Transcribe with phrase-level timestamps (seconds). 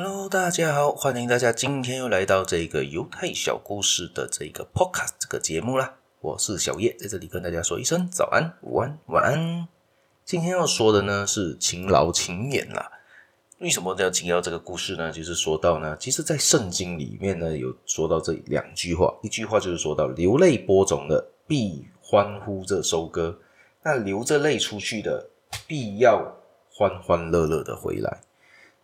[0.00, 5.96] Hello，大家好，欢迎大家今天又来到这个犹太小故事的这个 Podcast 这个节目啦。
[6.20, 9.66] 我是小叶，在这里跟大家说一声早安、午安、晚安。
[10.24, 12.92] 今天要说的呢是勤劳勤勉啦。
[13.58, 15.10] 为什么要强调这个故事呢？
[15.10, 23.36] 就是说到呢，其实，在圣经里面呢有说到这两句话，一句话就是说到流泪播种的必欢呼着收割，
[23.82, 25.28] 那流着泪出去的
[25.66, 26.36] 必要
[26.70, 28.20] 欢欢乐乐的回来。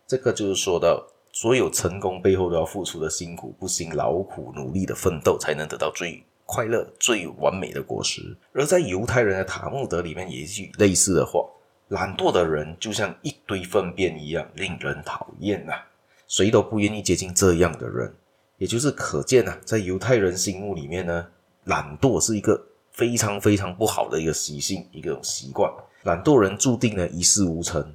[0.07, 8.37] 这个就是说到，所有成功背后都要付出的辛苦、不辛劳苦、努力的奋斗，才能得到最快乐、最完美的果实。
[8.53, 11.43] 而在犹太人的塔木德里面，也一句类似的话：
[11.87, 15.87] 懒惰的人就像一堆粪便一样，令人讨厌啊！
[16.27, 18.13] 谁都不愿意接近这样的人。
[18.57, 21.27] 也就是可见啊，在犹太人心目里面呢，
[21.65, 25.69] 懒惰是一个非常非常不好的一个习性，一个习惯。
[26.03, 27.93] 懒惰人注定呢一事无成。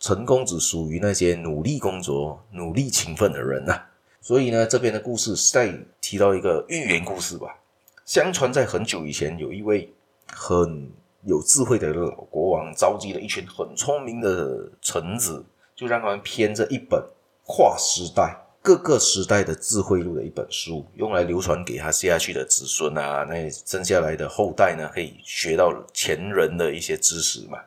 [0.00, 3.86] 成功只属于那些努力工作、努力勤奋的人呐、啊。
[4.20, 7.58] 所以呢，这边的故事是在提到一个寓言故事吧。
[8.04, 9.92] 相传在很久以前，有一位
[10.32, 10.90] 很
[11.24, 17.02] 有智慧的老国王，召集了一群很聪明的臣子，就让他们编着一本
[17.46, 27.58] 跨时代、各个时代的智慧录的一本书，用来流传给他接下去的子孙啊，那生下来的后代呢，可以学到前人的一些知识嘛。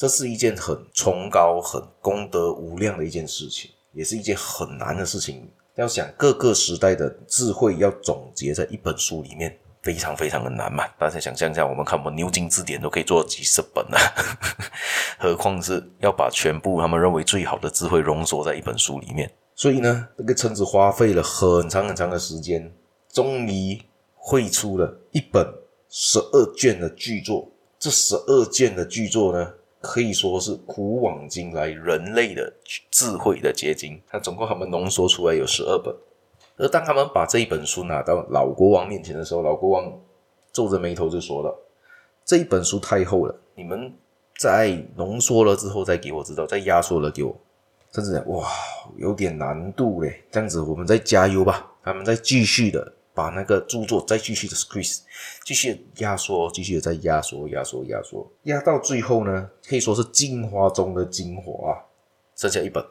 [0.00, 5.46] 这是一件很崇高、很功德无量的一件事情，也是一件很难的事情。
[5.74, 10.88] 要想各个时代的智慧要总结在一本书里面，非常非常的难嘛。
[10.98, 13.98] 大家想象一下，我们看我们牛津字典都可以做几十本了，
[15.20, 19.30] 何况是要把全部他们认为最好的智慧浓缩在一本书里面。
[19.54, 22.72] 所以呢，这个臣子花费了很长很长的时间，
[23.12, 23.78] 终于
[24.14, 25.46] 绘出了一本
[25.90, 27.52] 十二卷的巨作。
[27.78, 32.52] 这十二卷的巨作呢，可以说是古往今来人类的
[32.90, 34.00] 智慧的结晶。
[34.08, 35.94] 它总共他们浓缩出来有十二本，
[36.56, 39.92] 而当他们把这一本书拿到老国王面前的时候，老国王
[40.52, 41.56] 皱着眉头就说了
[42.24, 43.92] ：“这一本书太厚了，你们
[44.38, 47.34] 再浓缩了之后再给我知道，再压缩了给我。”
[47.92, 48.46] 甚至：“哇，
[48.96, 52.92] 有点难度嘞，这样子我们再加油吧。”他们再继续的。
[53.20, 55.00] 把那个著作再继续的 squeeze，
[55.44, 61.84] 继续压缩，继续的再压缩、压缩、压缩，压到最后呢，可以说是精华中的精华啊，
[62.34, 62.82] 剩下一本。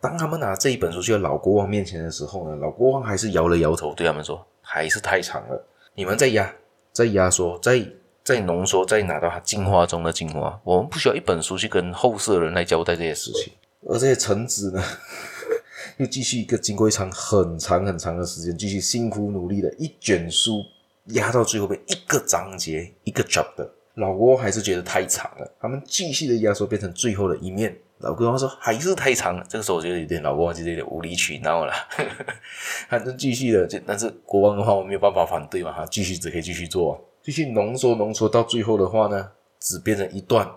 [0.00, 6.52] 当他们拿这一本书去老国王面前的时候呢，老国王还是摇了摇头，对他们说：“还是太长了，你们再压、
[6.90, 7.86] 再压缩、再
[8.24, 10.60] 再浓缩，再拿到它精华中的精华。
[10.64, 13.52] 我们不需要一本书去跟后世的人来交代这些事情。”
[13.88, 14.82] 而这些臣子呢？
[15.98, 20.64] 又继续一个经过一场很长很长的时间，继续辛苦努力的一卷书
[21.06, 27.76] 压到最后边一个章节一个 chapter，老国王还是觉得太长了，他们继续的压缩变成最后的一面。
[27.98, 31.72] 老国王说还是太长了，这个时候我觉得有点老国王就有点无理取闹了，
[32.90, 40.50] 反正继续的，但是国王的话我没有办法反对嘛，哈继续只可以继续做，继续浓缩浓缩到最后的话呢，只变成一段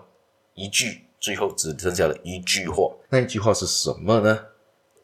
[0.54, 4.40] 一句，最后只剩下了一句话，那一句话是什么呢？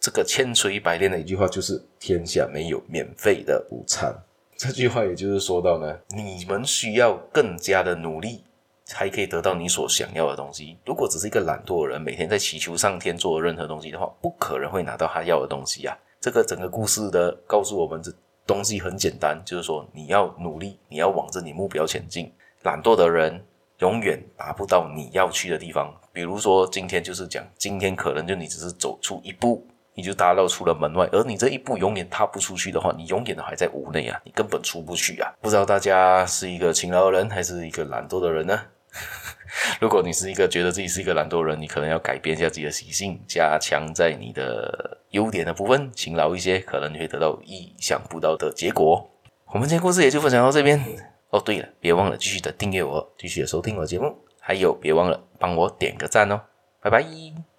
[0.03, 4.13] 这个千锤百炼的一句话就是“天下没有免费的午餐”。
[4.59, 8.43] 这句话也就是说到呢，你们需要更加的努力，
[8.85, 10.77] 才可以得到你所想要的东西。
[10.85, 15.97] 如果只是一个懒惰的人，每天在祈求上天做任何东西的话，不可能会拿到他要的东西、啊。
[16.21, 18.13] 这个整个故事的告诉我们，这
[18.45, 22.33] 东西很简单，就是说你要努力，你要往着你目标前进。
[22.65, 23.41] 懒惰的人
[23.79, 25.95] 永远达不到你要去的地方。
[26.13, 29.65] 比如说今天就是讲，今天可能就你只是走出一步。
[29.94, 35.32] 你就踏到出了门外，而你这一步永远踏不出去的话，你永远都还在屋内啊，你根本出不去啊！
[35.41, 38.58] 不知道大家是一个勤劳的人，还是一个懒惰的人呢？
[39.80, 49.10] 如果你是一个觉得自己是一个懒惰的人，你可能要改变一下自己的习性，加强在你的优点的部分，勤劳一些，可能你会得到意想不到的结果。
[49.47, 50.82] 我们今天故事也就分享到这边。
[51.30, 56.41] 哦，对了，别忘了继续的订阅我，继续的收听我的节目，还有别忘了帮我点个赞哦，
[56.80, 57.52] 拜拜。